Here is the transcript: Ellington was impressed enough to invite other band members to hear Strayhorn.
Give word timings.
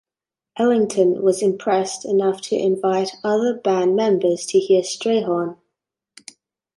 Ellington 0.57 1.21
was 1.21 1.43
impressed 1.43 2.05
enough 2.05 2.41
to 2.49 2.55
invite 2.55 3.11
other 3.23 3.53
band 3.53 3.95
members 3.95 4.47
to 4.47 4.57
hear 4.57 4.81
Strayhorn. 4.81 5.59